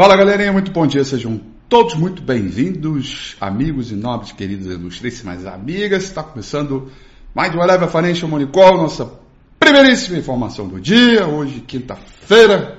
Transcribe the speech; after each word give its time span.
Fala 0.00 0.16
galerinha, 0.16 0.50
muito 0.50 0.70
bom 0.70 0.86
dia, 0.86 1.04
sejam 1.04 1.38
todos 1.68 1.94
muito 1.94 2.22
bem-vindos, 2.22 3.36
amigos 3.38 3.92
e 3.92 3.94
nobres, 3.94 4.32
queridos, 4.32 4.64
ilustríssimas 4.64 5.44
amigas. 5.44 6.04
Está 6.04 6.22
começando 6.22 6.90
mais 7.34 7.54
um 7.54 7.62
Eleva 7.62 7.86
Financial 7.86 8.26
Money 8.26 8.48
nossa 8.50 9.12
primeiríssima 9.58 10.16
informação 10.16 10.66
do 10.66 10.80
dia, 10.80 11.26
hoje 11.26 11.60
quinta-feira, 11.60 12.78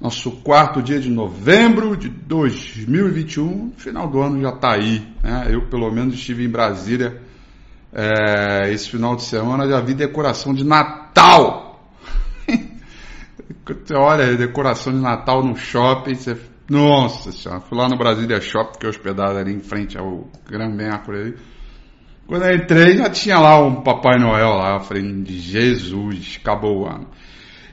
nosso 0.00 0.30
quarto 0.30 0.80
dia 0.80 1.00
de 1.00 1.10
novembro 1.10 1.96
de 1.96 2.08
2021, 2.08 3.72
final 3.76 4.06
do 4.06 4.22
ano 4.22 4.40
já 4.40 4.50
está 4.50 4.74
aí, 4.74 5.04
né? 5.24 5.48
Eu 5.50 5.62
pelo 5.62 5.90
menos 5.90 6.14
estive 6.14 6.44
em 6.44 6.48
Brasília 6.48 7.20
é, 7.92 8.72
esse 8.72 8.88
final 8.88 9.16
de 9.16 9.24
semana, 9.24 9.66
já 9.66 9.80
vi 9.80 9.92
decoração 9.92 10.54
de 10.54 10.62
Natal. 10.62 11.90
Olha 13.92 14.36
decoração 14.36 14.92
de 14.92 15.00
Natal 15.00 15.42
no 15.44 15.56
shopping, 15.56 16.14
você 16.14 16.36
nossa 16.70 17.32
senhora, 17.32 17.60
fui 17.62 17.76
lá 17.76 17.88
no 17.88 17.98
Brasília 17.98 18.40
Shopping, 18.40 18.78
que 18.78 18.86
é 18.86 18.88
hospedado 18.88 19.36
ali 19.36 19.52
em 19.52 19.58
frente 19.58 19.98
ao 19.98 20.28
Gran 20.48 20.70
Mercury 20.70 21.20
ali. 21.20 21.34
Quando 22.28 22.44
eu 22.44 22.54
entrei, 22.54 22.96
já 22.96 23.10
tinha 23.10 23.40
lá 23.40 23.60
um 23.60 23.82
Papai 23.82 24.20
Noel 24.20 24.50
lá, 24.50 24.74
eu 24.74 24.80
falei, 24.80 25.24
Jesus, 25.26 26.38
acabou 26.40 26.82
o 26.82 26.86
ano. 26.86 27.08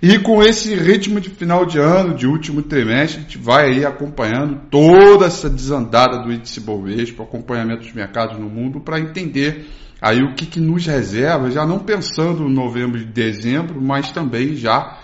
E 0.02 0.18
com 0.18 0.42
esse 0.42 0.74
ritmo 0.74 1.22
de 1.22 1.30
final 1.30 1.64
de 1.64 1.78
ano, 1.78 2.16
de 2.16 2.26
último 2.26 2.64
trimestre, 2.64 3.20
a 3.20 3.22
gente 3.22 3.38
vai 3.38 3.68
aí 3.68 3.86
acompanhando 3.86 4.62
toda 4.72 5.28
essa 5.28 5.48
desandada 5.48 6.24
do 6.24 6.34
índice 6.34 6.60
Bovespa, 6.60 7.22
acompanhamento 7.22 7.84
dos 7.84 7.94
mercados 7.94 8.40
no 8.40 8.50
mundo, 8.50 8.80
para 8.80 9.00
entender 9.00 9.68
aí 10.02 10.24
o 10.24 10.34
que, 10.34 10.48
que 10.48 10.60
nos 10.60 10.88
reserva, 10.88 11.52
já 11.52 11.68
não 11.68 11.78
pensando 11.78 12.42
no 12.42 12.50
novembro 12.50 13.00
e 13.00 13.06
dezembro, 13.06 13.80
mas 13.80 14.12
também 14.12 14.56
já 14.56 14.98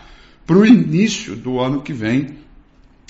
para 0.47 0.57
o 0.57 0.65
início 0.65 1.35
do 1.35 1.59
ano 1.59 1.81
que 1.81 1.93
vem, 1.93 2.42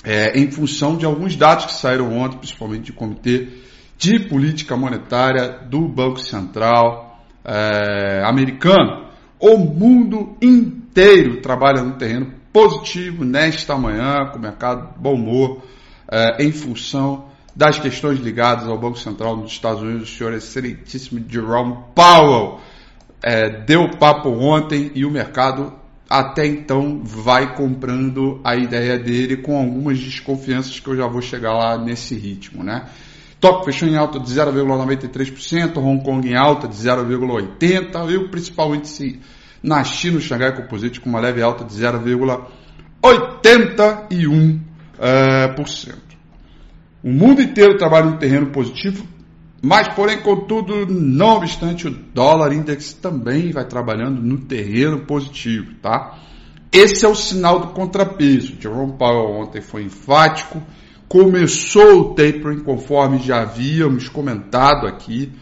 é, 0.04 0.38
em 0.38 0.50
função 0.50 0.96
de 0.96 1.06
alguns 1.06 1.34
dados 1.34 1.66
que 1.66 1.74
saíram 1.74 2.12
ontem, 2.16 2.36
principalmente 2.36 2.92
do 2.92 2.96
Comitê 2.96 3.48
de 3.96 4.20
Política 4.28 4.76
Monetária 4.76 5.60
do 5.66 5.88
Banco 5.88 6.20
Central 6.20 7.24
é, 7.44 8.22
americano. 8.24 9.08
O 9.40 9.56
mundo 9.56 10.36
inteiro 10.42 11.40
trabalha 11.40 11.82
no 11.82 11.94
terreno 11.94 12.32
positivo 12.52 13.24
nesta 13.24 13.76
manhã, 13.76 14.26
com 14.30 14.38
o 14.38 14.42
mercado 14.42 14.94
bom 15.00 15.14
humor, 15.14 15.62
é, 16.10 16.44
em 16.44 16.52
função 16.52 17.26
das 17.56 17.78
questões 17.78 18.18
ligadas 18.18 18.68
ao 18.68 18.78
Banco 18.78 18.98
Central 18.98 19.36
dos 19.36 19.52
Estados 19.52 19.82
Unidos. 19.82 20.12
O 20.12 20.16
senhor 20.16 20.34
excelentíssimo 20.34 21.24
Jerome 21.28 21.78
Powell 21.94 22.60
é, 23.22 23.62
deu 23.64 23.90
papo 23.98 24.28
ontem 24.28 24.90
e 24.94 25.04
o 25.04 25.10
mercado 25.10 25.72
até 26.08 26.46
então 26.46 27.00
vai 27.02 27.54
comprando 27.54 28.40
a 28.44 28.56
ideia 28.56 28.98
dele 28.98 29.38
com 29.38 29.58
algumas 29.58 29.98
desconfianças 29.98 30.78
que 30.78 30.88
eu 30.88 30.96
já 30.96 31.06
vou 31.06 31.22
chegar 31.22 31.52
lá 31.52 31.78
nesse 31.78 32.14
ritmo, 32.14 32.62
né? 32.62 32.86
Tóquio 33.40 33.64
fechou 33.64 33.88
em 33.88 33.96
alta 33.96 34.18
de 34.18 34.32
0,93%, 34.32 35.76
Hong 35.76 36.02
Kong 36.02 36.28
em 36.28 36.36
alta 36.36 36.66
de 36.66 36.74
0,80% 36.74 38.10
e 38.10 38.16
o 38.16 38.30
principal 38.30 38.74
índice 38.74 39.20
na 39.62 39.84
China, 39.84 40.18
o 40.18 40.20
Xangai 40.20 40.54
Composite, 40.54 41.00
com 41.00 41.10
uma 41.10 41.20
leve 41.20 41.42
alta 41.42 41.64
de 41.64 41.74
0,81%. 41.74 44.60
É, 44.98 45.48
por 45.48 45.68
cento. 45.68 46.14
O 47.02 47.10
mundo 47.10 47.42
inteiro 47.42 47.76
trabalha 47.76 48.06
no 48.06 48.16
terreno 48.16 48.46
positivo, 48.46 49.06
mas, 49.64 49.88
porém, 49.88 50.20
contudo, 50.20 50.86
não 50.86 51.36
obstante, 51.36 51.88
o 51.88 51.90
dólar 51.90 52.52
index 52.52 52.92
também 52.92 53.50
vai 53.50 53.64
trabalhando 53.64 54.20
no 54.20 54.38
terreno 54.38 55.00
positivo, 55.06 55.74
tá? 55.80 56.18
Esse 56.70 57.06
é 57.06 57.08
o 57.08 57.14
sinal 57.14 57.60
do 57.60 57.68
contrapeso. 57.68 58.56
Jerome 58.60 58.98
Powell 58.98 59.42
ontem 59.42 59.62
foi 59.62 59.84
enfático, 59.84 60.62
começou 61.08 62.00
o 62.00 62.14
tapering 62.14 62.64
conforme 62.64 63.18
já 63.18 63.42
havíamos 63.42 64.08
comentado 64.08 64.86
aqui. 64.86 65.32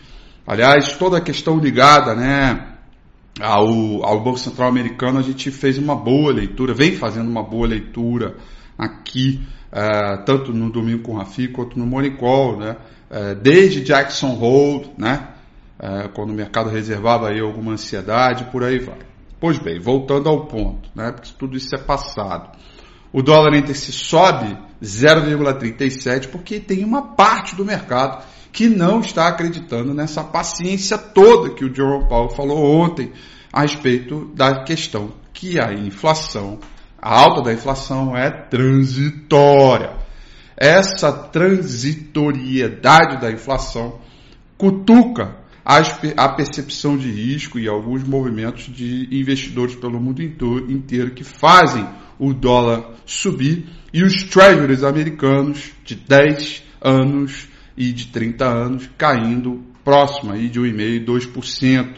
Aliás, 0.46 0.92
toda 0.92 1.18
a 1.18 1.20
questão 1.20 1.58
ligada, 1.58 2.14
né, 2.14 2.76
ao, 3.40 4.04
ao 4.04 4.22
Banco 4.22 4.38
Central 4.38 4.68
Americano, 4.68 5.18
a 5.18 5.22
gente 5.22 5.50
fez 5.50 5.78
uma 5.78 5.96
boa 5.96 6.32
leitura, 6.32 6.74
vem 6.74 6.96
fazendo 6.96 7.30
uma 7.30 7.42
boa 7.42 7.66
leitura 7.66 8.36
aqui, 8.76 9.40
uh, 9.72 10.24
tanto 10.24 10.52
no 10.52 10.70
domingo 10.70 11.02
com 11.02 11.12
o 11.12 11.16
Rafi 11.16 11.48
quanto 11.48 11.78
no 11.78 11.86
Morning 11.86 12.16
Call, 12.16 12.58
né? 12.58 12.76
É, 13.12 13.34
desde 13.34 13.82
Jackson 13.82 14.38
Hole, 14.40 14.90
né? 14.96 15.28
É, 15.78 16.08
quando 16.08 16.30
o 16.30 16.34
mercado 16.34 16.70
reservava 16.70 17.28
aí 17.28 17.40
alguma 17.40 17.72
ansiedade, 17.72 18.44
por 18.50 18.64
aí 18.64 18.78
vai. 18.78 19.00
Pois 19.38 19.58
bem, 19.58 19.78
voltando 19.78 20.30
ao 20.30 20.46
ponto, 20.46 20.88
né? 20.94 21.12
Porque 21.12 21.28
tudo 21.38 21.54
isso 21.54 21.74
é 21.74 21.78
passado. 21.78 22.56
O 23.12 23.22
dólar 23.22 23.52
se 23.74 23.92
sobe 23.92 24.56
0,37 24.82 26.28
porque 26.28 26.58
tem 26.58 26.84
uma 26.84 27.14
parte 27.14 27.54
do 27.54 27.66
mercado 27.66 28.24
que 28.50 28.66
não 28.66 29.00
está 29.00 29.28
acreditando 29.28 29.92
nessa 29.92 30.24
paciência 30.24 30.96
toda 30.96 31.54
que 31.54 31.66
o 31.66 31.74
Jerome 31.74 32.08
Powell 32.08 32.30
falou 32.30 32.64
ontem 32.64 33.12
a 33.52 33.60
respeito 33.60 34.32
da 34.34 34.64
questão 34.64 35.12
que 35.34 35.60
a 35.60 35.74
inflação, 35.74 36.58
a 36.98 37.14
alta 37.14 37.42
da 37.42 37.52
inflação 37.52 38.16
é 38.16 38.30
transitória 38.30 40.01
essa 40.62 41.12
transitoriedade 41.12 43.20
da 43.20 43.30
inflação 43.32 44.00
cutuca 44.56 45.42
a 45.64 46.28
percepção 46.28 46.96
de 46.96 47.10
risco 47.10 47.58
e 47.58 47.66
alguns 47.66 48.04
movimentos 48.04 48.66
de 48.66 49.08
investidores 49.10 49.74
pelo 49.74 50.00
mundo 50.00 50.22
inteiro 50.22 51.10
que 51.10 51.24
fazem 51.24 51.84
o 52.16 52.32
dólar 52.32 52.94
subir 53.04 53.66
e 53.92 54.04
os 54.04 54.22
treasuries 54.22 54.84
americanos 54.84 55.72
de 55.84 55.96
10 55.96 56.62
anos 56.80 57.48
e 57.76 57.92
de 57.92 58.06
30 58.06 58.44
anos 58.44 58.88
caindo 58.96 59.64
próximo 59.82 60.32
aí 60.32 60.48
de 60.48 60.60
1,5% 60.60 60.80
e 60.80 61.00
2%, 61.04 61.96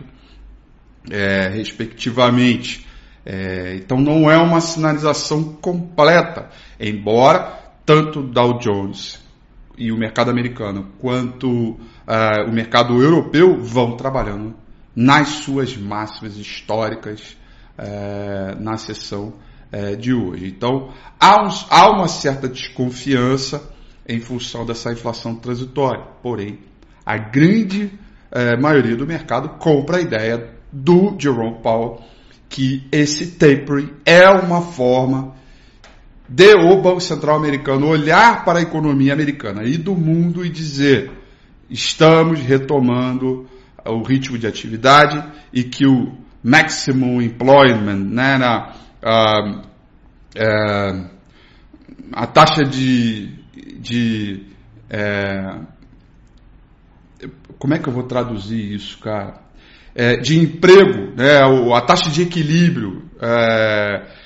é, 1.11 1.49
respectivamente. 1.49 2.87
É, 3.27 3.75
então 3.77 3.99
não 3.99 4.31
é 4.31 4.39
uma 4.39 4.63
sinalização 4.63 5.53
completa, 5.55 6.49
embora 6.81 7.64
tanto 7.85 8.23
Dow 8.23 8.59
Jones 8.59 9.23
e 9.77 9.93
o 9.93 9.97
mercado 9.97 10.31
americano 10.31 10.93
quanto 10.99 11.49
uh, 11.49 12.49
o 12.49 12.53
mercado 12.53 13.03
europeu 13.03 13.61
vão 13.61 13.97
trabalhando 13.97 14.55
nas 14.95 15.29
suas 15.29 15.77
máximas 15.77 16.37
históricas 16.37 17.37
uh, 17.79 18.61
na 18.63 18.77
sessão 18.77 19.35
uh, 19.73 19.97
de 19.97 20.15
hoje. 20.15 20.47
Então 20.47 20.93
há, 21.19 21.43
uns, 21.45 21.67
há 21.71 21.91
uma 21.91 22.09
certa 22.09 22.49
desconfiança 22.49 23.71
em 24.07 24.21
função 24.21 24.65
dessa 24.65 24.93
inflação 24.93 25.35
transitória, 25.35 26.05
porém 26.23 26.59
a 27.05 27.17
grande 27.17 27.91
maioria 28.61 28.97
do 28.97 29.07
mercado 29.07 29.59
compra 29.61 29.99
a 29.99 30.01
ideia 30.01 30.55
do 30.73 31.15
Jerome 31.19 31.63
Powell 31.63 32.03
que 32.49 32.87
esse 32.91 33.33
tapering 33.33 33.91
é 34.05 34.29
uma 34.29 34.61
forma 34.61 35.35
de 36.29 36.55
o 36.55 36.81
Banco 36.81 37.01
Central 37.01 37.37
americano 37.37 37.87
olhar 37.87 38.45
para 38.45 38.59
a 38.59 38.63
economia 38.63 39.13
americana 39.13 39.65
e 39.65 39.77
do 39.77 39.95
mundo 39.95 40.45
e 40.45 40.49
dizer: 40.49 41.11
estamos 41.69 42.41
retomando 42.41 43.47
o 43.85 44.03
ritmo 44.03 44.39
de 44.39 44.47
atividade 44.47 45.23
e 45.53 45.65
que 45.65 45.87
o 45.87 46.17
maximum 46.43 47.21
employment, 47.21 47.97
né, 47.97 48.39
na, 48.39 48.75
a, 49.03 49.63
é, 50.35 51.05
a 52.13 52.27
taxa 52.27 52.65
de, 52.65 53.29
de 53.79 54.47
é, 54.89 55.59
como 57.59 57.75
é 57.75 57.79
que 57.79 57.89
eu 57.89 57.93
vou 57.93 58.05
traduzir 58.05 58.75
isso, 58.75 58.99
cara? 58.99 59.43
É, 59.95 60.17
de 60.17 60.39
emprego, 60.39 61.15
né, 61.17 61.39
a 61.75 61.81
taxa 61.83 62.11
de 62.11 62.23
equilíbrio. 62.23 63.05
É, 63.21 64.24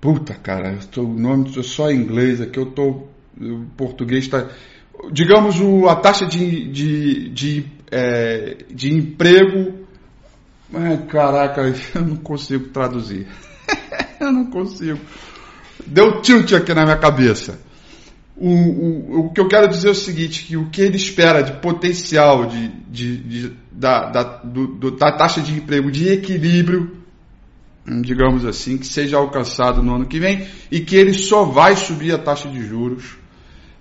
Puta, 0.00 0.34
cara, 0.34 0.72
eu 0.72 0.86
tô, 0.86 1.02
o 1.02 1.18
nome 1.18 1.50
só 1.62 1.90
em 1.90 1.96
inglês 1.96 2.40
aqui, 2.40 2.58
eu 2.58 2.66
tô. 2.66 3.08
O 3.40 3.66
português 3.76 4.24
está. 4.24 4.48
Digamos, 5.12 5.60
o, 5.60 5.88
a 5.88 5.96
taxa 5.96 6.26
de, 6.26 6.70
de, 6.70 7.28
de, 7.30 7.66
é, 7.90 8.58
de 8.70 8.94
emprego. 8.94 9.86
Ai, 10.72 10.98
caraca, 11.06 11.62
eu 11.94 12.02
não 12.02 12.16
consigo 12.16 12.68
traduzir. 12.68 13.26
eu 14.20 14.32
não 14.32 14.46
consigo. 14.46 15.00
Deu 15.86 16.20
tilt 16.20 16.52
aqui 16.52 16.72
na 16.74 16.84
minha 16.84 16.98
cabeça. 16.98 17.58
O, 18.36 18.48
o, 18.50 19.20
o 19.26 19.32
que 19.32 19.40
eu 19.40 19.48
quero 19.48 19.68
dizer 19.68 19.88
é 19.88 19.90
o 19.90 19.94
seguinte, 19.96 20.44
que 20.44 20.56
o 20.56 20.70
que 20.70 20.80
ele 20.80 20.96
espera 20.96 21.42
de 21.42 21.54
potencial 21.54 22.46
de, 22.46 22.68
de, 22.88 23.16
de 23.16 23.52
da, 23.72 24.10
da, 24.10 24.22
do, 24.44 24.92
da 24.92 25.10
taxa 25.10 25.40
de 25.40 25.54
emprego 25.54 25.90
de 25.90 26.08
equilíbrio 26.08 26.98
digamos 28.02 28.44
assim, 28.44 28.76
que 28.76 28.86
seja 28.86 29.16
alcançado 29.16 29.82
no 29.82 29.94
ano 29.94 30.06
que 30.06 30.18
vem 30.18 30.46
e 30.70 30.80
que 30.80 30.96
ele 30.96 31.12
só 31.12 31.44
vai 31.44 31.76
subir 31.76 32.12
a 32.12 32.18
taxa 32.18 32.48
de 32.48 32.62
juros. 32.66 33.16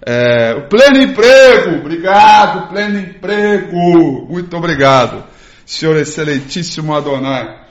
É, 0.05 0.53
o 0.55 0.69
pleno 0.69 1.01
emprego, 1.01 1.79
obrigado, 1.79 2.69
pleno 2.69 2.99
emprego, 2.99 4.27
muito 4.29 4.55
obrigado, 4.55 5.23
senhor 5.65 5.97
excelentíssimo 5.97 6.95
Adonai. 6.95 7.65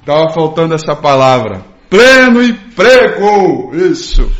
Estava 0.00 0.32
faltando 0.32 0.74
essa 0.74 0.94
palavra. 0.94 1.62
Pleno 1.90 2.42
emprego, 2.42 3.74
isso. 3.74 4.30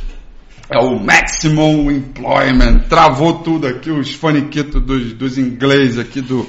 é 0.71 0.79
o 0.79 0.99
maximum 0.99 1.91
employment, 1.91 2.81
travou 2.89 3.35
tudo 3.35 3.67
aqui, 3.67 3.91
os 3.91 4.15
faniquitos 4.15 4.83
dos, 4.83 5.13
dos 5.13 5.39
ingleses 5.39 5.99
aqui 5.99 6.21
do, 6.21 6.47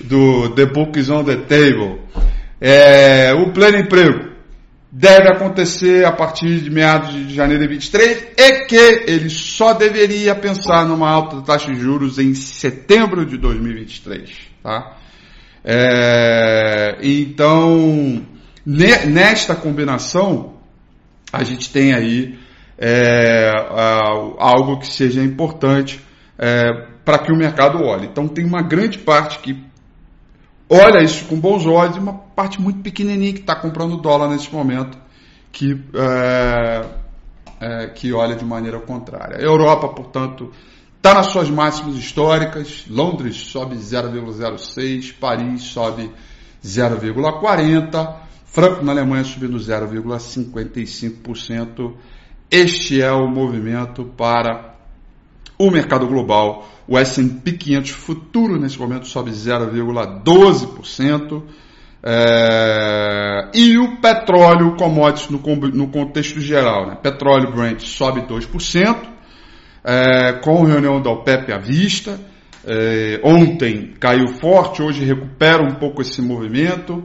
do 0.00 0.48
The 0.50 0.66
Books 0.66 1.10
on 1.10 1.24
the 1.24 1.36
Table. 1.36 2.00
É, 2.64 3.34
o 3.34 3.50
pleno 3.52 3.76
emprego 3.76 4.30
deve 4.88 5.28
acontecer 5.28 6.04
a 6.04 6.12
partir 6.12 6.60
de 6.60 6.70
meados 6.70 7.12
de 7.12 7.34
janeiro 7.34 7.62
de 7.62 7.68
23 7.68 8.26
e 8.36 8.66
que 8.66 8.76
ele 8.76 9.28
só 9.30 9.74
deveria 9.74 10.32
pensar 10.36 10.86
numa 10.86 11.10
alta 11.10 11.40
taxa 11.42 11.72
de 11.72 11.80
juros 11.80 12.20
em 12.20 12.34
setembro 12.34 13.26
de 13.26 13.36
2023, 13.36 14.30
tá? 14.62 14.96
É, 15.64 16.98
então, 17.02 18.24
nesta 18.64 19.56
combinação, 19.56 20.54
a 21.32 21.42
gente 21.42 21.68
tem 21.68 21.92
aí 21.92 22.38
é, 22.78 23.50
algo 24.38 24.78
que 24.78 24.86
seja 24.86 25.20
importante 25.20 26.00
é, 26.38 26.70
para 27.04 27.18
que 27.18 27.32
o 27.32 27.36
mercado 27.36 27.82
olhe. 27.82 28.06
Então, 28.06 28.28
tem 28.28 28.44
uma 28.44 28.62
grande 28.62 28.98
parte 28.98 29.40
que 29.40 29.71
olha 30.72 31.02
isso 31.02 31.26
com 31.26 31.38
bons 31.38 31.66
olhos 31.66 31.98
uma 31.98 32.14
parte 32.14 32.60
muito 32.60 32.80
pequenininha 32.80 33.34
que 33.34 33.40
está 33.40 33.54
comprando 33.54 33.98
dólar 33.98 34.30
nesse 34.30 34.52
momento 34.52 34.96
que, 35.52 35.80
é, 35.94 36.84
é, 37.60 37.86
que 37.88 38.10
olha 38.12 38.34
de 38.34 38.44
maneira 38.44 38.80
contrária. 38.80 39.36
A 39.36 39.42
Europa, 39.42 39.86
portanto, 39.88 40.50
está 40.96 41.14
nas 41.14 41.26
suas 41.26 41.48
máximas 41.50 41.96
históricas. 41.96 42.86
Londres 42.88 43.36
sobe 43.36 43.76
0,06, 43.76 45.14
Paris 45.20 45.64
sobe 45.64 46.10
0,40, 46.64 48.16
Franco 48.46 48.82
na 48.82 48.92
Alemanha 48.92 49.24
subindo 49.24 49.58
0,55%. 49.58 51.92
Este 52.50 53.02
é 53.02 53.12
o 53.12 53.28
movimento 53.28 54.06
para 54.16 54.71
o 55.62 55.70
mercado 55.70 56.06
global. 56.08 56.68
O 56.88 56.98
S&P 56.98 57.52
500 57.52 57.90
futuro 57.90 58.58
nesse 58.58 58.76
momento 58.78 59.06
sobe 59.06 59.30
0,12%. 59.30 61.42
É, 62.04 63.48
e 63.54 63.78
o 63.78 64.00
petróleo 64.00 64.74
commodities 64.74 65.30
no, 65.30 65.38
no 65.38 65.86
contexto 65.86 66.40
geral, 66.40 66.88
né? 66.88 66.96
petróleo 67.00 67.52
Brent 67.52 67.82
sobe 67.82 68.22
2%, 68.22 68.96
é, 69.84 70.32
com 70.42 70.64
reunião 70.64 71.00
da 71.00 71.10
OPEP 71.10 71.52
à 71.52 71.58
vista. 71.58 72.18
É, 72.64 73.20
ontem 73.22 73.94
caiu 74.00 74.26
forte, 74.26 74.82
hoje 74.82 75.04
recupera 75.04 75.62
um 75.62 75.76
pouco 75.76 76.02
esse 76.02 76.20
movimento. 76.20 77.04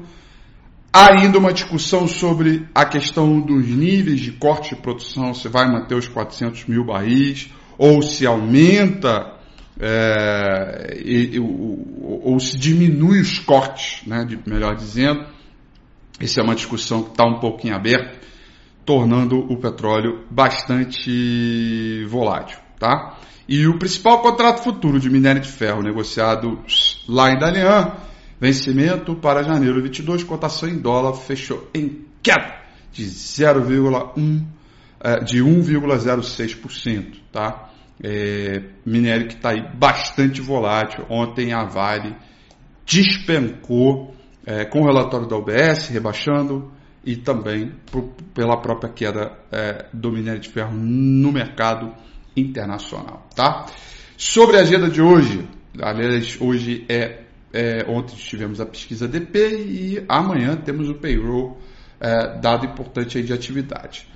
Há 0.92 1.14
ainda 1.14 1.38
uma 1.38 1.54
discussão 1.54 2.08
sobre 2.08 2.66
a 2.74 2.86
questão 2.86 3.40
dos 3.40 3.68
níveis 3.68 4.20
de 4.20 4.32
corte 4.32 4.74
de 4.74 4.82
produção, 4.82 5.36
se 5.36 5.48
vai 5.48 5.72
manter 5.72 5.94
os 5.94 6.08
400 6.08 6.66
mil 6.66 6.84
barris 6.84 7.52
ou 7.78 8.02
se 8.02 8.26
aumenta 8.26 9.38
é, 9.80 11.00
e, 11.04 11.40
ou, 11.40 12.24
ou, 12.24 12.40
se 12.40 12.58
diminui 12.58 13.22
os 13.22 13.40
cortes, 13.40 14.06
né, 14.08 14.26
de, 14.26 14.40
melhor 14.46 14.76
dizendo. 14.76 15.26
Essa 16.20 16.42
é 16.42 16.44
uma 16.44 16.56
discussão 16.56 17.04
que 17.04 17.12
está 17.12 17.26
um 17.26 17.40
pouquinho 17.40 17.76
aberta, 17.76 18.20
tornando 18.84 19.38
o 19.38 19.58
petróleo 19.58 20.26
bastante 20.32 22.04
volátil. 22.06 22.58
Tá? 22.80 23.18
E 23.48 23.68
o 23.68 23.78
principal 23.78 24.22
contrato 24.22 24.64
futuro 24.64 25.00
de 25.00 25.10
minério 25.10 25.42
de 25.42 25.48
ferro 25.48 25.84
negociado 25.84 26.60
lá 27.08 27.32
em 27.32 27.38
Dalian, 27.38 27.94
vencimento 28.40 29.16
para 29.16 29.44
janeiro 29.44 29.82
22, 29.82 30.24
cotação 30.24 30.68
em 30.68 30.80
dólar 30.80 31.14
fechou 31.14 31.70
em 31.74 32.06
queda 32.22 32.58
de 32.92 33.06
0,1 33.06 34.44
é, 35.00 35.20
de 35.20 35.44
1,06%, 35.44 37.20
tá? 37.32 37.67
É, 38.04 38.62
minério 38.86 39.28
que 39.28 39.34
está 39.36 39.50
aí 39.50 39.62
bastante 39.74 40.42
volátil. 40.42 41.06
Ontem 41.10 41.54
a 41.54 41.64
Vale 41.64 42.16
despencou 42.86 44.16
é, 44.46 44.66
com 44.66 44.82
o 44.82 44.86
relatório 44.86 45.28
da 45.28 45.36
UBS, 45.36 45.90
rebaixando, 45.90 46.72
e 47.08 47.16
também 47.16 47.72
pela 48.34 48.58
própria 48.58 48.92
queda 48.92 49.32
é, 49.52 49.86
do 49.94 50.12
minério 50.12 50.42
de 50.42 50.50
ferro 50.50 50.74
no 50.74 51.32
mercado 51.32 51.94
internacional. 52.36 53.28
Tá? 53.36 53.66
Sobre 54.18 54.58
a 54.58 54.62
agenda 54.62 54.90
de 54.90 55.02
hoje, 55.02 55.48
aliás, 55.82 56.38
hoje 56.40 56.86
é, 56.90 57.24
é 57.54 57.86
ontem 57.88 58.16
tivemos 58.16 58.60
a 58.60 58.66
pesquisa 58.66 59.08
DP 59.08 59.38
e 59.38 60.06
amanhã 60.08 60.56
temos 60.58 60.90
o 60.90 60.96
payroll, 60.96 61.58
é, 62.00 62.40
dado 62.40 62.66
importante 62.66 63.22
de 63.22 63.34
atividade. 63.34 64.08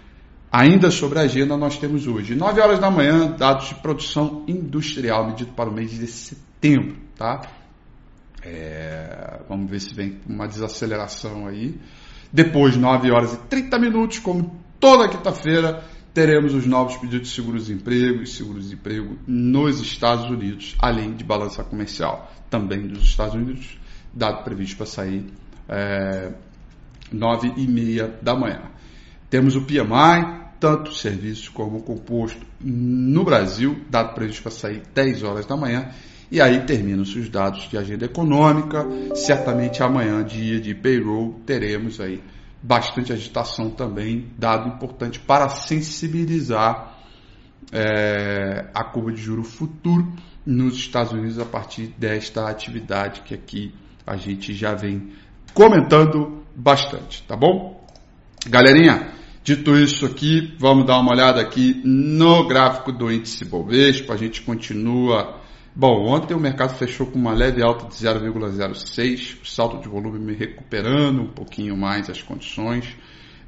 Ainda 0.52 0.92
sobre 0.92 1.18
a 1.18 1.22
agenda, 1.22 1.56
nós 1.56 1.78
temos 1.78 2.06
hoje, 2.08 2.36
9 2.36 2.60
horas 2.60 2.78
da 2.78 2.92
manhã, 2.92 3.32
dados 3.32 3.70
de 3.70 3.76
produção 3.76 4.44
industrial 4.46 5.28
medido 5.28 5.54
para 5.54 5.70
o 5.70 5.74
mês 5.74 5.92
de 5.92 6.06
setembro, 6.08 6.98
tá? 7.16 7.42
É, 8.44 9.40
vamos 9.48 9.72
ver 9.72 9.80
se 9.80 9.94
vem 9.94 10.20
uma 10.28 10.48
desaceleração 10.48 11.48
aí. 11.48 11.80
Depois, 12.34 12.76
9 12.76 13.10
horas 13.12 13.34
e 13.34 13.38
30 13.38 13.80
minutos, 13.80 14.20
como 14.20 14.60
toda 14.78 15.08
quinta-feira, 15.08 15.86
teremos 16.14 16.54
os 16.54 16.66
novos 16.66 16.98
pedidos 16.98 17.30
de 17.30 17.36
seguros-emprego 17.36 18.22
e 18.22 18.28
seguros-emprego 18.28 19.20
nos 19.26 19.80
Estados 19.80 20.30
Unidos, 20.30 20.76
além 20.80 21.14
de 21.14 21.24
balança 21.24 21.64
comercial 21.64 22.30
também 22.50 22.88
dos 22.88 23.04
Estados 23.04 23.36
Unidos, 23.36 23.80
dado 24.14 24.44
previsto 24.44 24.76
para 24.76 24.86
sair 24.86 25.26
é, 25.70 26.34
9 27.10 27.54
e 27.56 27.66
meia 27.68 28.20
da 28.22 28.36
manhã. 28.36 28.64
Temos 29.30 29.56
o 29.56 29.62
PMI, 29.62 30.41
tanto 30.62 30.94
serviço 30.94 31.52
como 31.52 31.82
composto 31.82 32.46
no 32.62 33.26
Brasil, 33.26 33.82
dado 33.90 34.14
previsto 34.14 34.44
para 34.44 34.52
sair 34.52 34.84
10 34.94 35.24
horas 35.24 35.46
da 35.48 35.58
manhã. 35.58 35.90
E 36.30 36.40
aí 36.40 36.62
terminam-se 36.62 37.18
os 37.18 37.30
dados 37.30 37.68
de 37.68 37.78
agenda 37.78 38.06
econômica. 38.06 38.86
Certamente 39.16 39.82
amanhã, 39.82 40.24
dia 40.24 40.62
de 40.62 40.76
payroll, 40.76 41.42
teremos 41.48 42.00
aí 42.00 42.24
bastante 42.62 43.12
agitação 43.12 43.72
também, 43.72 44.28
dado 44.38 44.70
importante 44.70 45.20
para 45.20 45.50
sensibilizar 45.50 46.96
é, 47.72 48.68
a 48.72 48.84
curva 48.84 49.12
de 49.12 49.20
juro 49.20 49.44
futuro 49.44 50.14
nos 50.46 50.76
Estados 50.76 51.12
Unidos 51.12 51.40
a 51.40 51.46
partir 51.46 51.88
desta 51.98 52.48
atividade 52.48 53.22
que 53.22 53.34
aqui 53.34 53.74
a 54.06 54.16
gente 54.16 54.54
já 54.54 54.76
vem 54.76 55.12
comentando 55.56 56.44
bastante, 56.56 57.24
tá 57.24 57.36
bom? 57.36 57.84
Galerinha, 58.48 59.21
Dito 59.44 59.76
isso 59.76 60.06
aqui, 60.06 60.54
vamos 60.60 60.86
dar 60.86 61.00
uma 61.00 61.14
olhada 61.14 61.42
aqui 61.42 61.82
no 61.84 62.48
gráfico 62.48 62.92
do 62.92 63.12
índice 63.12 63.44
Bovespa. 63.44 64.14
A 64.14 64.18
gente 64.18 64.44
continua. 64.44 65.42
Bom, 65.76 66.06
ontem 66.10 66.36
o 66.36 66.40
mercado 66.40 66.78
fechou 66.78 67.08
com 67.08 67.18
uma 67.18 67.34
leve 67.34 67.64
alta 67.64 67.88
de 67.88 67.96
0,06, 67.96 69.42
o 69.42 69.46
salto 69.48 69.82
de 69.82 69.90
volume 69.90 70.20
me 70.20 70.36
recuperando 70.36 71.24
um 71.24 71.28
pouquinho 71.28 71.76
mais 71.76 72.08
as 72.08 72.22
condições. 72.22 72.96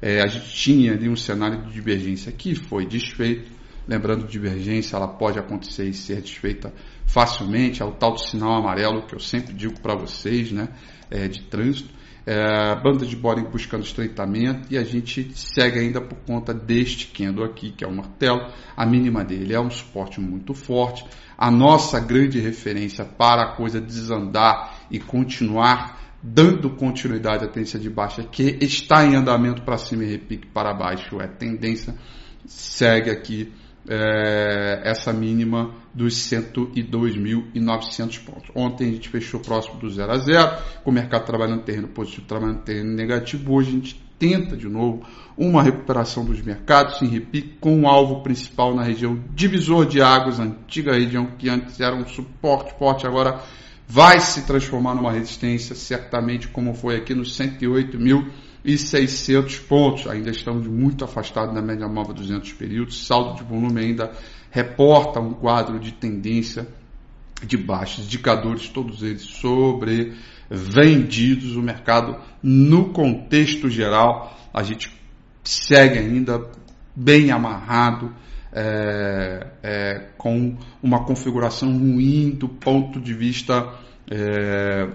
É, 0.02 0.20
a 0.20 0.26
gente 0.26 0.50
tinha 0.50 0.94
ali 0.94 1.08
um 1.08 1.14
cenário 1.14 1.62
de 1.62 1.72
divergência 1.72 2.32
que 2.32 2.56
foi 2.56 2.86
desfeito. 2.86 3.52
Lembrando, 3.86 4.26
divergência 4.26 4.96
ela 4.96 5.06
pode 5.06 5.38
acontecer 5.38 5.84
e 5.84 5.94
ser 5.94 6.20
desfeita 6.20 6.74
facilmente. 7.06 7.82
É 7.82 7.84
o 7.84 7.92
tal 7.92 8.14
do 8.14 8.20
sinal 8.20 8.54
amarelo 8.54 9.06
que 9.06 9.14
eu 9.14 9.20
sempre 9.20 9.52
digo 9.52 9.78
para 9.78 9.94
vocês, 9.94 10.50
né, 10.50 10.70
é, 11.08 11.28
de 11.28 11.42
trânsito 11.42 11.94
é, 12.26 12.74
banda 12.80 13.04
de 13.04 13.14
Boring 13.16 13.44
buscando 13.44 13.84
estreitamento 13.84 14.72
e 14.72 14.78
a 14.78 14.84
gente 14.84 15.30
segue 15.34 15.78
ainda 15.78 16.00
por 16.00 16.16
conta 16.26 16.54
deste 16.54 17.08
candle 17.08 17.44
aqui, 17.44 17.70
que 17.70 17.84
é 17.84 17.88
o 17.88 17.94
martelo. 17.94 18.50
A 18.76 18.86
mínima 18.86 19.24
dele 19.24 19.54
é 19.54 19.60
um 19.60 19.70
suporte 19.70 20.20
muito 20.20 20.54
forte. 20.54 21.04
A 21.36 21.50
nossa 21.50 22.00
grande 22.00 22.40
referência 22.40 23.04
para 23.04 23.42
a 23.42 23.56
coisa 23.56 23.80
desandar 23.80 24.86
e 24.90 24.98
continuar 24.98 26.02
dando 26.22 26.70
continuidade 26.70 27.44
à 27.44 27.48
tendência 27.48 27.78
de 27.78 27.90
baixa 27.90 28.24
que 28.24 28.56
está 28.62 29.04
em 29.04 29.14
andamento 29.14 29.60
para 29.60 29.76
cima 29.76 30.04
e 30.04 30.10
repique 30.10 30.46
para 30.46 30.72
baixo 30.72 31.20
é 31.20 31.26
tendência 31.26 31.94
segue 32.46 33.10
aqui 33.10 33.52
é, 33.88 34.82
essa 34.84 35.12
mínima 35.12 35.74
dos 35.92 36.14
102.900 36.14 38.24
pontos. 38.24 38.50
Ontem 38.54 38.88
a 38.88 38.92
gente 38.92 39.08
fechou 39.08 39.40
próximo 39.40 39.78
do 39.78 39.90
0 39.90 40.12
a 40.12 40.18
0, 40.18 40.56
com 40.82 40.90
o 40.90 40.94
mercado 40.94 41.24
trabalhando 41.24 41.62
terreno 41.62 41.88
positivo, 41.88 42.26
trabalhando 42.26 42.62
terreno 42.62 42.94
negativo. 42.94 43.52
Hoje 43.52 43.68
a 43.68 43.72
gente 43.72 44.04
tenta 44.18 44.56
de 44.56 44.68
novo 44.68 45.04
uma 45.36 45.62
recuperação 45.62 46.24
dos 46.24 46.40
mercados 46.40 47.02
em 47.02 47.06
repique 47.06 47.56
com 47.60 47.82
o 47.82 47.88
alvo 47.88 48.22
principal 48.22 48.74
na 48.74 48.82
região 48.82 49.22
divisor 49.34 49.86
de 49.86 50.00
águas, 50.00 50.38
antiga 50.38 50.94
região 50.94 51.26
que 51.38 51.48
antes 51.48 51.80
era 51.80 51.94
um 51.94 52.06
suporte 52.06 52.72
forte, 52.78 53.06
agora 53.06 53.40
vai 53.86 54.18
se 54.20 54.46
transformar 54.46 54.94
numa 54.94 55.12
resistência, 55.12 55.74
certamente 55.74 56.48
como 56.48 56.74
foi 56.74 56.96
aqui 56.96 57.14
nos 57.14 57.36
108 57.36 57.98
mil 57.98 58.26
e 58.64 58.78
600 58.78 59.58
pontos. 59.60 60.06
Ainda 60.06 60.30
estamos 60.30 60.66
muito 60.66 61.04
afastados 61.04 61.54
da 61.54 61.60
média 61.60 61.86
móvel 61.86 62.14
200 62.14 62.52
períodos. 62.54 63.06
Saldo 63.06 63.36
de 63.36 63.44
volume 63.44 63.80
ainda 63.80 64.12
reporta 64.50 65.20
um 65.20 65.34
quadro 65.34 65.78
de 65.78 65.92
tendência 65.92 66.66
de 67.44 67.56
baixos 67.56 68.06
indicadores, 68.06 68.68
todos 68.68 69.02
eles 69.02 69.22
sobre 69.22 70.14
vendidos. 70.48 71.56
O 71.56 71.62
mercado, 71.62 72.16
no 72.42 72.90
contexto 72.90 73.68
geral, 73.68 74.34
a 74.52 74.62
gente 74.62 74.90
segue 75.42 75.98
ainda 75.98 76.50
bem 76.96 77.30
amarrado 77.30 78.14
é, 78.52 79.46
é, 79.62 80.08
com 80.16 80.56
uma 80.80 81.04
configuração 81.04 81.76
ruim 81.76 82.30
do 82.30 82.48
ponto 82.48 83.00
de 83.00 83.12
vista 83.12 83.74
é, 84.08 84.88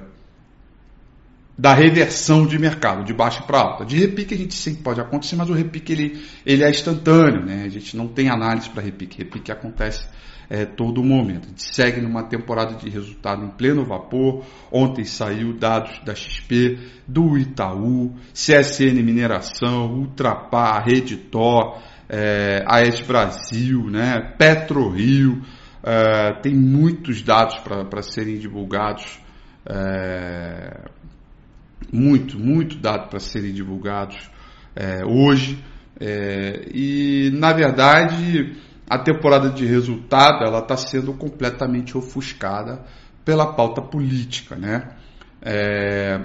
da 1.60 1.74
reversão 1.74 2.48
de 2.48 2.58
mercado, 2.58 3.04
de 3.04 3.14
baixo 3.14 3.44
para 3.44 3.60
alta. 3.60 3.86
De 3.86 3.98
repique 3.98 4.34
a 4.34 4.38
gente 4.38 4.54
sempre 4.54 4.82
pode 4.82 5.02
acontecer, 5.02 5.36
mas 5.36 5.50
o 5.50 5.54
repique 5.54 5.92
ele, 5.92 6.26
ele 6.46 6.64
é 6.64 6.70
instantâneo, 6.70 7.46
né? 7.46 7.64
a 7.66 7.70
gente 7.70 7.98
não 7.98 8.08
tem 8.08 8.30
análise 8.30 8.70
para 8.70 8.82
repique, 8.82 9.18
repique 9.18 9.52
acontece 9.52 10.08
é, 10.50 10.64
todo 10.64 11.04
momento. 11.04 11.44
A 11.44 11.50
gente 11.50 11.76
segue 11.76 12.00
numa 12.00 12.24
temporada 12.24 12.76
de 12.76 12.90
resultado 12.90 13.44
em 13.44 13.50
pleno 13.50 13.84
vapor. 13.84 14.46
Ontem 14.72 15.04
saiu 15.04 15.52
dados 15.52 16.00
da 16.06 16.16
XP, 16.16 16.80
do 17.06 17.38
Itaú, 17.38 18.16
CSN 18.34 19.04
Mineração, 19.04 19.94
Ultrapar, 19.96 20.86
Redditor, 20.86 21.78
é, 22.08 22.64
AES 22.66 23.02
Brasil, 23.02 23.84
né, 23.90 24.34
PetroRio. 24.38 25.42
É, 25.84 26.40
tem 26.42 26.56
muitos 26.56 27.22
dados 27.22 27.58
para 27.58 28.02
serem 28.02 28.38
divulgados. 28.38 29.20
É, 29.66 30.88
muito, 31.92 32.38
muito 32.40 32.78
dado 32.78 33.10
para 33.10 33.20
serem 33.20 33.54
divulgados 33.54 34.30
é, 34.76 35.04
hoje. 35.06 35.64
É, 36.00 36.70
e, 36.74 37.32
na 37.34 37.52
verdade, 37.52 38.56
a 38.90 38.98
temporada 38.98 39.50
de 39.50 39.66
resultado 39.66 40.44
ela 40.44 40.60
está 40.60 40.78
sendo 40.78 41.14
completamente 41.14 41.98
ofuscada 41.98 42.84
pela 43.26 43.54
pauta 43.54 43.82
política, 43.82 44.56
né? 44.56 44.90
É, 45.42 46.20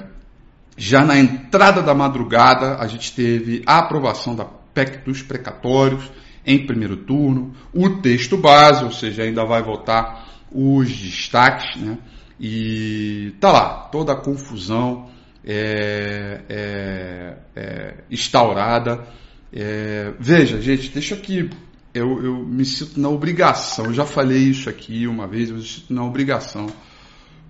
já 0.76 1.04
na 1.04 1.18
entrada 1.18 1.82
da 1.82 1.94
madrugada 1.94 2.76
a 2.78 2.86
gente 2.86 3.14
teve 3.14 3.62
a 3.66 3.78
aprovação 3.78 4.34
da 4.34 4.44
PEC 4.44 5.04
dos 5.04 5.22
precatórios 5.22 6.10
em 6.44 6.66
primeiro 6.66 6.96
turno, 6.96 7.54
o 7.72 8.00
texto 8.00 8.36
base, 8.36 8.84
ou 8.84 8.90
seja, 8.90 9.22
ainda 9.22 9.44
vai 9.44 9.62
votar 9.62 10.26
os 10.50 10.88
destaques, 10.90 11.80
né? 11.80 11.98
E 12.38 13.34
tá 13.40 13.52
lá 13.52 13.88
toda 13.90 14.12
a 14.12 14.16
confusão 14.16 15.08
é, 15.46 16.40
é, 16.48 17.36
é 17.54 17.94
instaurada. 18.10 19.04
É, 19.52 20.12
veja, 20.18 20.60
gente, 20.60 20.90
deixa 20.90 21.14
aqui 21.14 21.48
eu, 21.94 22.22
eu 22.24 22.38
me 22.44 22.64
sinto 22.64 22.98
na 22.98 23.08
obrigação, 23.08 23.86
eu 23.86 23.92
já 23.92 24.04
falei 24.04 24.38
isso 24.38 24.68
aqui 24.68 25.06
uma 25.06 25.28
vez, 25.28 25.50
eu 25.50 25.56
me 25.56 25.62
sinto 25.62 25.94
na 25.94 26.04
obrigação, 26.04 26.66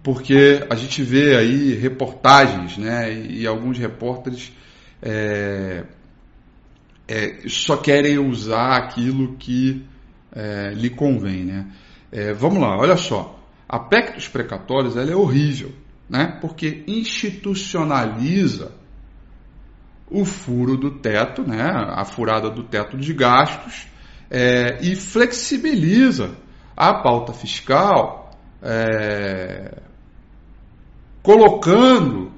porque 0.03 0.63
a 0.69 0.75
gente 0.75 1.03
vê 1.03 1.35
aí 1.35 1.75
reportagens, 1.75 2.77
né, 2.77 3.11
e 3.11 3.47
alguns 3.47 3.79
repórteres 3.79 4.53
é, 5.01 5.85
é, 7.09 7.49
só 7.49 7.79
querem 7.79 8.19
usar 8.19 8.77
aquilo 8.77 9.35
que 9.37 9.83
lhe 10.75 10.91
convém, 10.91 11.45
né. 11.45 11.67
Vamos 12.37 12.61
lá, 12.61 12.77
olha 12.77 12.97
só, 12.97 13.41
a 13.69 13.79
PEC 13.79 14.15
dos 14.15 14.29
precatórios 14.29 14.97
ela 14.97 15.11
é 15.11 15.17
horrível, 15.17 15.73
né, 16.09 16.39
porque 16.41 16.85
institucionaliza 16.87 18.73
o 20.11 20.25
furo 20.25 20.77
do 20.77 20.99
teto, 20.99 21.43
né, 21.43 21.63
a 21.63 22.05
furada 22.05 22.51
do 22.51 22.63
teto 22.63 22.97
de 22.97 23.13
gastos, 23.13 23.89
é, 24.31 24.79
e 24.83 24.95
flexibiliza 24.95 26.37
a 26.77 27.03
pauta 27.03 27.33
fiscal, 27.33 28.31
é, 28.63 29.81
colocando 31.23 32.33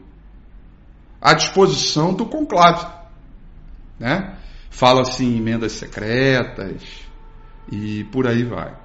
à 1.20 1.35
disposição 1.35 2.14
do 2.14 2.26
conclave. 2.26 2.87
Né? 3.99 4.37
Fala-se 4.70 5.25
em 5.25 5.38
emendas 5.38 5.73
secretas 5.73 6.82
e 7.70 8.04
por 8.04 8.26
aí 8.26 8.44
vai. 8.44 8.76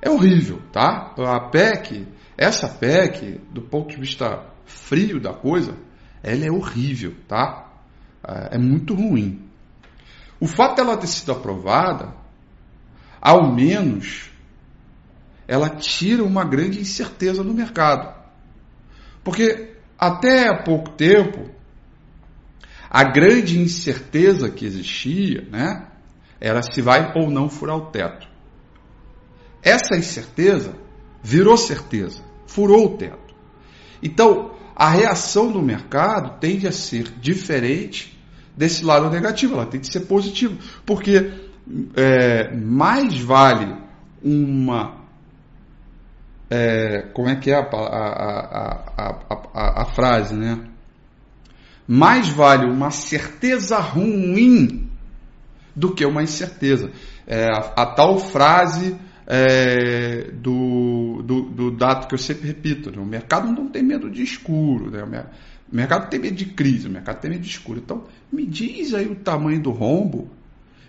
É 0.00 0.08
horrível, 0.08 0.62
tá? 0.72 1.12
A 1.18 1.40
PEC, 1.40 2.06
essa 2.38 2.68
PEC, 2.68 3.40
do 3.50 3.62
ponto 3.62 3.90
de 3.90 4.00
vista 4.00 4.46
frio 4.64 5.20
da 5.20 5.34
coisa, 5.34 5.76
ela 6.22 6.46
é 6.46 6.50
horrível, 6.50 7.16
tá? 7.26 7.68
É, 8.22 8.54
é 8.54 8.58
muito 8.58 8.94
ruim. 8.94 9.44
O 10.38 10.46
fato 10.46 10.76
dela 10.76 10.96
ter 10.96 11.08
sido 11.08 11.32
aprovada, 11.32 12.14
ao 13.20 13.52
menos, 13.52 14.30
ela 15.48 15.68
tira 15.68 16.22
uma 16.22 16.44
grande 16.44 16.80
incerteza 16.80 17.42
no 17.42 17.52
mercado. 17.52 18.16
Porque 19.24 19.74
até 19.98 20.62
pouco 20.62 20.90
tempo, 20.90 21.50
a 22.88 23.02
grande 23.02 23.58
incerteza 23.58 24.48
que 24.48 24.64
existia, 24.64 25.42
né, 25.50 25.88
era 26.40 26.62
se 26.62 26.80
vai 26.80 27.12
ou 27.16 27.28
não 27.28 27.48
furar 27.48 27.76
o 27.76 27.90
teto. 27.90 28.28
Essa 29.60 29.96
incerteza 29.96 30.76
virou 31.20 31.56
certeza, 31.56 32.27
furou 32.48 32.86
o 32.86 32.96
teto. 32.96 33.34
Então, 34.02 34.50
a 34.74 34.90
reação 34.90 35.52
do 35.52 35.62
mercado 35.62 36.40
tende 36.40 36.66
a 36.66 36.72
ser 36.72 37.04
diferente 37.20 38.18
desse 38.56 38.84
lado 38.84 39.08
negativo, 39.08 39.54
ela 39.54 39.66
tem 39.66 39.78
que 39.78 39.86
ser 39.86 40.00
positiva, 40.00 40.56
porque 40.84 41.30
é, 41.94 42.52
mais 42.56 43.16
vale 43.20 43.76
uma 44.22 44.98
é, 46.50 47.02
como 47.12 47.28
é 47.28 47.36
que 47.36 47.50
é 47.50 47.54
a, 47.54 47.60
a, 47.60 48.84
a, 48.96 49.82
a, 49.82 49.84
frase, 49.84 50.34
né? 50.34 50.58
Mais 51.86 52.28
vale 52.28 52.66
uma 52.66 52.90
certeza 52.90 53.78
ruim 53.78 54.90
do 55.76 55.94
que 55.94 56.04
uma 56.06 56.22
incerteza. 56.22 56.90
É, 57.26 57.48
a, 57.76 57.86
tal 57.86 58.18
frase 58.18 58.96
é, 59.30 60.30
do, 60.32 61.22
do, 61.22 61.42
do, 61.42 61.70
dado 61.70 62.08
que 62.08 62.14
eu 62.14 62.18
sempre 62.18 62.46
repito: 62.46 62.90
né? 62.90 62.96
o 62.98 63.04
mercado 63.04 63.52
não 63.52 63.68
tem 63.68 63.82
medo 63.82 64.10
de 64.10 64.22
escuro. 64.22 64.90
Né? 64.90 65.26
O 65.70 65.76
mercado 65.76 66.08
tem 66.08 66.18
medo 66.18 66.34
de 66.34 66.46
crise, 66.46 66.88
o 66.88 66.90
mercado 66.90 67.20
tem 67.20 67.30
medo 67.30 67.42
de 67.42 67.50
escuro. 67.50 67.78
Então, 67.78 68.04
me 68.32 68.46
diz 68.46 68.94
aí 68.94 69.06
o 69.06 69.16
tamanho 69.16 69.60
do 69.60 69.70
rombo, 69.70 70.30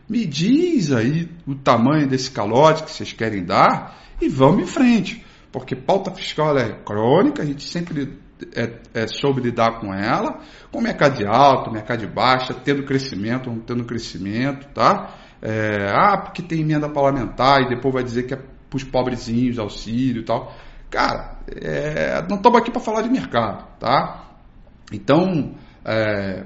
me 0.07 0.25
diz 0.25 0.93
aí 0.93 1.29
o 1.45 1.53
tamanho 1.53 2.07
desse 2.07 2.31
calote 2.31 2.83
que 2.83 2.91
vocês 2.91 3.11
querem 3.11 3.43
dar 3.43 3.99
e 4.21 4.29
vamos 4.29 4.63
em 4.63 4.67
frente. 4.67 5.25
Porque 5.51 5.75
pauta 5.75 6.11
fiscal 6.11 6.57
é 6.57 6.71
crônica, 6.85 7.43
a 7.43 7.45
gente 7.45 7.63
sempre 7.63 8.17
é, 8.55 8.79
é, 8.93 9.07
soube 9.07 9.41
lidar 9.41 9.81
com 9.81 9.93
ela, 9.93 10.39
com 10.71 10.79
mercado 10.79 11.17
de 11.17 11.25
alto, 11.25 11.71
mercado 11.71 11.99
de 11.99 12.07
baixa, 12.07 12.53
tendo 12.53 12.83
crescimento, 12.83 13.49
não 13.49 13.59
tendo 13.59 13.83
crescimento, 13.83 14.67
tá? 14.73 15.15
É, 15.41 15.91
ah, 15.95 16.17
porque 16.17 16.41
tem 16.41 16.61
emenda 16.61 16.89
parlamentar 16.89 17.61
e 17.61 17.69
depois 17.69 17.93
vai 17.93 18.03
dizer 18.03 18.23
que 18.23 18.33
é 18.33 18.37
para 18.37 18.77
os 18.77 18.83
pobrezinhos, 18.83 19.57
auxílio 19.57 20.21
e 20.21 20.25
tal. 20.25 20.53
Cara, 20.89 21.39
é, 21.47 22.21
não 22.27 22.37
estamos 22.37 22.59
aqui 22.59 22.71
para 22.71 22.81
falar 22.81 23.01
de 23.01 23.09
mercado, 23.09 23.65
tá? 23.79 24.25
Então, 24.91 25.55
é, 25.85 26.45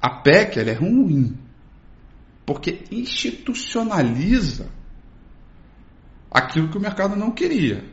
a 0.00 0.10
PEC 0.10 0.60
ela 0.60 0.70
é 0.70 0.74
ruim, 0.74 1.36
porque 2.46 2.84
institucionaliza 2.90 4.66
aquilo 6.30 6.68
que 6.68 6.78
o 6.78 6.80
mercado 6.80 7.16
não 7.16 7.30
queria. 7.30 7.84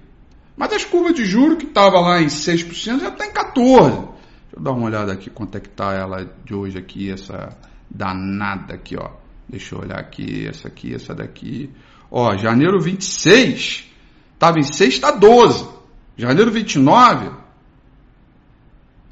Mas 0.56 0.72
as 0.72 0.86
curvas 0.86 1.14
de 1.14 1.26
juro 1.26 1.58
que 1.58 1.66
estava 1.66 2.00
lá 2.00 2.22
em 2.22 2.28
6% 2.28 3.00
já 3.00 3.10
está 3.10 3.26
em 3.26 3.32
14%. 3.32 3.56
Deixa 3.56 4.14
eu 4.54 4.62
dar 4.62 4.72
uma 4.72 4.86
olhada 4.86 5.12
aqui 5.12 5.30
quanto 5.30 5.58
é 5.58 5.60
que 5.60 5.68
está 5.68 5.94
ela 5.94 6.26
de 6.46 6.54
hoje 6.54 6.78
aqui, 6.78 7.12
essa 7.12 7.58
danada 7.90 8.74
aqui, 8.74 8.96
ó. 8.98 9.25
Deixa 9.48 9.75
eu 9.75 9.80
olhar 9.80 10.00
aqui, 10.00 10.48
essa 10.48 10.68
aqui, 10.68 10.94
essa 10.94 11.14
daqui. 11.14 11.70
Ó, 12.10 12.36
janeiro 12.38 12.80
26, 12.82 13.92
estava 14.34 14.60
em 14.60 14.64
6, 14.64 14.94
está 14.94 15.12
12. 15.12 15.68
Janeiro 16.18 16.52
29, 16.52 17.30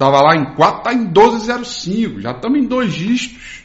Estava 0.03 0.21
lá 0.21 0.35
em 0.35 0.53
4, 0.55 0.77
está 0.79 0.93
em 0.93 1.11
12,05. 1.11 2.19
Já 2.19 2.31
estamos 2.31 2.59
em 2.59 2.67
dois 2.67 2.93
dígitos. 2.93 3.63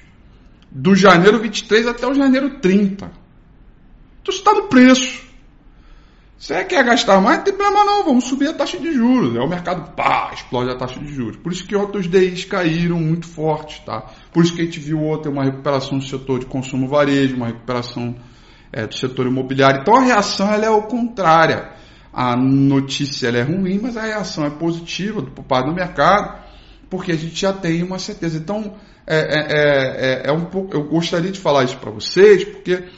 Do 0.70 0.94
janeiro 0.94 1.40
23 1.40 1.86
até 1.86 2.06
o 2.06 2.14
janeiro 2.14 2.60
30. 2.60 3.10
Então 4.22 4.34
está 4.34 4.52
no 4.52 4.68
preço. 4.68 5.26
Você 6.38 6.64
quer 6.64 6.84
gastar 6.84 7.20
mais? 7.20 7.38
Não 7.38 7.44
tem 7.44 7.54
problema 7.54 7.84
não, 7.84 8.04
vamos 8.04 8.24
subir 8.24 8.48
a 8.48 8.54
taxa 8.54 8.78
de 8.78 8.92
juros. 8.92 9.34
É 9.34 9.40
o 9.40 9.48
mercado, 9.48 9.90
pá, 9.96 10.30
explode 10.32 10.70
a 10.70 10.76
taxa 10.76 11.00
de 11.00 11.12
juros. 11.12 11.36
Por 11.36 11.50
isso 11.50 11.66
que 11.66 11.74
outros 11.74 12.08
DIs 12.08 12.44
caíram 12.44 13.00
muito 13.00 13.26
forte, 13.26 13.82
tá? 13.84 14.06
Por 14.32 14.44
isso 14.44 14.54
que 14.54 14.62
a 14.62 14.64
gente 14.64 14.78
viu 14.78 15.02
ontem 15.02 15.28
uma 15.28 15.44
recuperação 15.44 15.98
do 15.98 16.04
setor 16.04 16.38
de 16.38 16.46
consumo 16.46 16.86
varejo, 16.86 17.34
uma 17.34 17.48
recuperação 17.48 18.14
é, 18.72 18.86
do 18.86 18.94
setor 18.94 19.26
imobiliário. 19.26 19.80
Então 19.80 19.96
a 19.96 20.00
reação 20.00 20.52
ela 20.52 20.64
é 20.64 20.70
o 20.70 20.82
contrária 20.82 21.76
a 22.12 22.36
notícia 22.36 23.28
é 23.28 23.42
ruim, 23.42 23.78
mas 23.80 23.96
a 23.96 24.02
reação 24.02 24.44
é 24.44 24.50
positiva 24.50 25.22
por 25.22 25.44
parte 25.44 25.68
do 25.68 25.74
mercado, 25.74 26.42
porque 26.90 27.12
a 27.12 27.16
gente 27.16 27.40
já 27.40 27.52
tem 27.52 27.82
uma 27.82 27.98
certeza. 27.98 28.38
Então, 28.38 28.74
é, 29.06 29.18
é, 29.18 30.24
é, 30.24 30.28
é 30.28 30.32
um 30.32 30.46
pouco, 30.46 30.74
eu 30.74 30.82
gostaria 30.84 31.30
de 31.30 31.38
falar 31.38 31.62
isso 31.62 31.76
para 31.76 31.92
vocês, 31.92 32.42
porque 32.42 32.88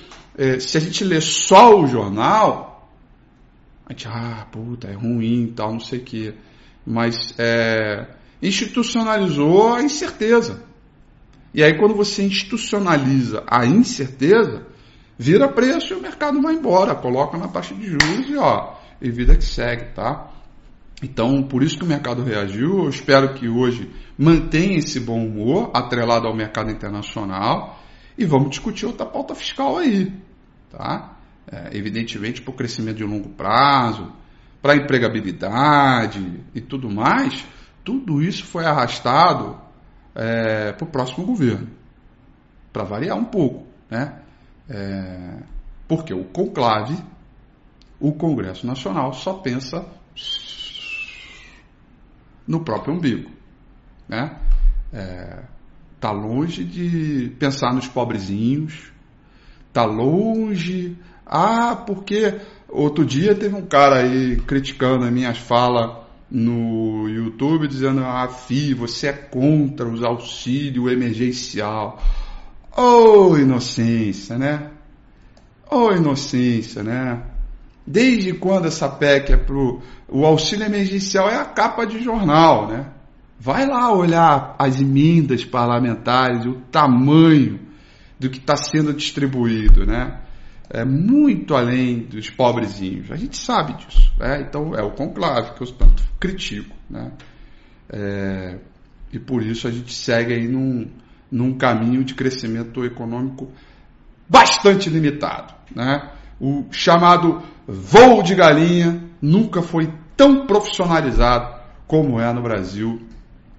se 0.59 0.79
a 0.79 0.81
gente 0.81 1.05
lê 1.05 1.21
só 1.21 1.79
o 1.79 1.87
jornal, 1.87 2.70
gente, 3.93 4.09
ah, 4.09 4.47
puta, 4.51 4.89
é 4.89 4.95
ruim 4.95 5.45
e 5.45 5.53
tal, 5.53 5.73
não 5.73 5.81
sei 5.81 5.99
o 5.99 6.05
quê. 6.05 6.35
Mas 6.87 7.35
institucionalizou 8.43 9.75
a 9.75 9.83
incerteza. 9.83 10.63
E 11.53 11.63
aí, 11.63 11.77
quando 11.79 11.95
você 11.95 12.23
institucionaliza 12.23 13.43
a 13.47 13.67
incerteza, 13.67 14.67
vira 15.19 15.49
preço 15.49 15.93
e 15.93 15.97
o 15.97 16.01
mercado 16.01 16.41
vai 16.41 16.55
embora, 16.55 16.95
coloca 16.95 17.37
na 17.37 17.49
taxa 17.49 17.75
de 17.75 17.87
juros 17.87 18.29
e 18.29 18.37
ó, 18.37 18.75
e 19.03 19.11
vida 19.11 19.37
que 19.37 19.45
segue, 19.45 19.93
tá? 19.95 20.31
Então, 21.03 21.43
por 21.43 21.63
isso 21.63 21.79
que 21.79 21.85
o 21.85 21.89
mercado 21.89 22.23
reagiu. 22.23 22.85
Eu 22.85 22.89
espero 22.89 23.35
que 23.35 23.49
hoje 23.49 23.91
mantenha 24.17 24.79
esse 24.79 25.01
bom 25.01 25.25
humor 25.27 25.71
atrelado 25.75 26.27
ao 26.27 26.37
mercado 26.37 26.71
internacional 26.71 27.81
e 28.17 28.25
vamos 28.25 28.51
discutir 28.51 28.87
outra 28.87 29.07
pauta 29.07 29.35
fiscal 29.35 29.79
aí, 29.79 30.13
tá? 30.71 31.17
É, 31.47 31.77
evidentemente, 31.77 32.43
para 32.43 32.51
o 32.51 32.55
crescimento 32.55 32.99
de 32.99 33.05
longo 33.05 33.29
prazo, 33.31 34.13
para 34.63 34.75
a 34.75 34.76
empregabilidade 34.76 36.41
e 36.55 36.61
tudo 36.61 36.91
mais, 36.91 37.45
tudo 37.85 38.23
isso 38.23 38.45
foi 38.45 38.65
arrastado 38.65 39.61
é, 40.15 40.73
para 40.73 40.85
o 40.85 40.91
próximo 40.91 41.25
governo, 41.25 41.69
para 42.73 42.85
variar 42.85 43.17
um 43.17 43.25
pouco, 43.25 43.67
né? 43.91 44.21
É, 44.69 45.43
porque 45.89 46.15
o 46.15 46.25
conclave, 46.25 46.97
o 47.99 48.13
Congresso 48.13 48.67
Nacional 48.67 49.13
só 49.13 49.35
pensa 49.35 49.85
no 52.47 52.63
próprio 52.63 52.95
umbigo, 52.95 53.31
né? 54.09 54.37
É, 54.93 55.43
tá 55.99 56.11
longe 56.11 56.65
de 56.65 57.31
pensar 57.39 57.73
nos 57.73 57.89
pobrezinhos, 57.89 58.93
tá 59.73 59.85
longe, 59.85 60.97
ah, 61.32 61.76
porque 61.76 62.40
outro 62.69 63.06
dia 63.06 63.36
teve 63.36 63.54
um 63.54 63.64
cara 63.64 64.00
aí 64.00 64.36
criticando 64.49 65.04
as 65.04 65.12
minhas 65.12 65.38
falas 65.38 65.99
no 66.28 67.08
YouTube 67.08 67.69
dizendo: 67.69 68.00
Ah, 68.04 68.26
Fi, 68.26 68.75
você 68.75 69.06
é 69.06 69.12
contra 69.12 69.88
os 69.88 70.02
auxílio 70.02 70.90
emergencial. 70.90 72.02
Oh, 72.76 73.36
inocência, 73.36 74.36
né? 74.36 74.73
Oh, 75.71 75.93
inocência, 75.93 76.82
né? 76.82 77.23
Desde 77.86 78.32
quando 78.32 78.66
essa 78.66 78.88
PEC 78.88 79.32
é 79.32 79.36
pro. 79.36 79.80
O 80.08 80.26
auxílio 80.26 80.66
emergencial 80.66 81.30
é 81.30 81.36
a 81.36 81.45
capa 81.45 81.84
de 81.84 82.02
jornal, 82.02 82.66
né? 82.66 82.86
Vai 83.38 83.69
lá 83.69 83.93
olhar 83.93 84.56
as 84.58 84.80
emendas 84.80 85.45
parlamentares, 85.45 86.45
o 86.45 86.54
tamanho 86.73 87.60
do 88.19 88.28
que 88.28 88.38
está 88.38 88.56
sendo 88.56 88.93
distribuído, 88.93 89.86
né? 89.86 90.19
É 90.71 90.85
muito 90.85 91.54
além 91.56 91.99
dos 91.99 92.30
pobrezinhos. 92.30 93.11
A 93.11 93.17
gente 93.17 93.37
sabe 93.37 93.75
disso. 93.75 94.13
Né? 94.17 94.43
Então 94.49 94.75
é 94.75 94.83
o 94.83 94.93
conclave 94.93 95.54
que 95.54 95.63
eu 95.63 95.67
tanto 95.73 96.02
critico. 96.19 96.75
Né? 96.89 97.11
É, 97.89 98.59
e 99.13 99.19
por 99.19 99.43
isso 99.43 99.67
a 99.67 99.71
gente 99.71 99.93
segue 99.93 100.33
aí 100.33 100.47
num, 100.47 100.89
num 101.30 101.59
caminho 101.59 102.04
de 102.04 102.15
crescimento 102.15 102.85
econômico 102.85 103.50
bastante 104.28 104.89
limitado. 104.89 105.52
Né? 105.75 106.09
O 106.41 106.67
chamado 106.71 107.43
voo 107.67 108.23
de 108.23 108.37
galinha 108.37 109.02
nunca 109.21 109.61
foi 109.63 109.93
tão 110.17 110.47
profissionalizado 110.47 111.61
como 111.87 112.21
é 112.21 112.33
no 112.33 112.43
Brasil. 112.43 113.02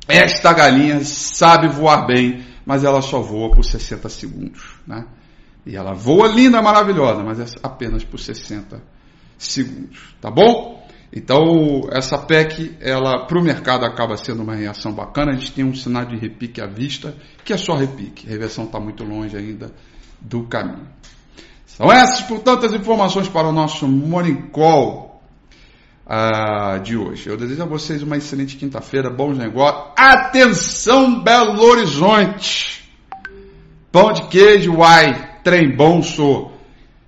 Esta 0.07 0.53
galinha 0.53 1.03
sabe 1.03 1.67
voar 1.67 2.05
bem, 2.07 2.45
mas 2.65 2.85
ela 2.85 3.01
só 3.01 3.19
voa 3.19 3.51
por 3.51 3.65
60 3.65 4.07
segundos. 4.07 4.79
Né? 4.87 5.05
E 5.65 5.75
ela 5.75 5.93
voa 5.93 6.27
linda, 6.27 6.61
maravilhosa, 6.61 7.23
mas 7.23 7.39
é 7.39 7.59
apenas 7.61 8.03
por 8.03 8.19
60 8.19 8.81
segundos, 9.37 10.15
tá 10.19 10.29
bom? 10.31 10.81
Então, 11.13 11.89
essa 11.91 12.17
PEC, 12.17 12.77
ela 12.79 13.25
para 13.25 13.37
o 13.37 13.43
mercado 13.43 13.85
acaba 13.85 14.15
sendo 14.15 14.43
uma 14.43 14.55
reação 14.55 14.93
bacana. 14.93 15.31
A 15.31 15.35
gente 15.35 15.51
tem 15.51 15.65
um 15.65 15.75
sinal 15.75 16.05
de 16.05 16.15
repique 16.15 16.61
à 16.61 16.65
vista, 16.65 17.13
que 17.43 17.51
é 17.51 17.57
só 17.57 17.75
repique. 17.75 18.27
A 18.27 18.31
reversão 18.31 18.63
está 18.63 18.79
muito 18.79 19.03
longe 19.03 19.35
ainda 19.35 19.71
do 20.21 20.43
caminho. 20.43 20.87
São 21.65 21.91
essas, 21.91 22.21
portanto, 22.21 22.65
as 22.65 22.73
informações 22.73 23.27
para 23.27 23.47
o 23.47 23.51
nosso 23.51 23.87
Morning 23.87 24.49
Call 24.51 25.21
uh, 26.05 26.79
de 26.81 26.95
hoje. 26.95 27.29
Eu 27.29 27.35
desejo 27.35 27.63
a 27.63 27.65
vocês 27.65 28.01
uma 28.03 28.15
excelente 28.15 28.55
quinta-feira, 28.55 29.09
bons 29.09 29.37
negócios. 29.37 29.91
Atenção, 29.97 31.21
Belo 31.21 31.61
Horizonte! 31.61 32.89
Pão 33.91 34.13
de 34.13 34.27
queijo, 34.27 34.75
uai! 34.75 35.30
Trem 35.43 35.75
bom 35.75 36.01
sou. 36.01 36.53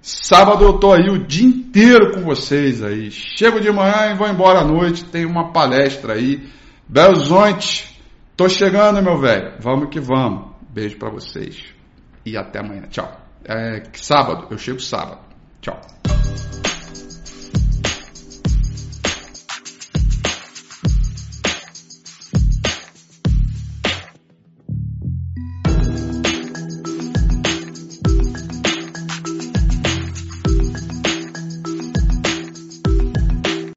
Sábado 0.01 0.65
eu 0.65 0.79
tô 0.79 0.91
aí 0.91 1.09
o 1.09 1.25
dia 1.25 1.47
inteiro 1.47 2.11
com 2.13 2.21
vocês 2.21 2.83
aí. 2.83 3.09
Chego 3.09 3.61
de 3.61 3.71
manhã 3.71 4.11
e 4.11 4.15
vou 4.15 4.27
embora 4.27 4.59
à 4.59 4.65
noite. 4.65 5.05
Tem 5.05 5.25
uma 5.25 5.53
palestra 5.53 6.13
aí. 6.13 6.49
Belzonte, 6.87 7.99
tô 8.35 8.49
chegando, 8.49 9.01
meu 9.01 9.17
velho. 9.17 9.53
Vamos 9.59 9.89
que 9.89 9.99
vamos. 9.99 10.51
Beijo 10.69 10.97
para 10.97 11.09
vocês. 11.09 11.63
E 12.25 12.35
até 12.35 12.59
amanhã. 12.59 12.83
Tchau. 12.89 13.09
É 13.45 13.83
sábado, 13.93 14.47
eu 14.51 14.57
chego 14.57 14.79
sábado. 14.79 15.19
Tchau. 15.61 15.92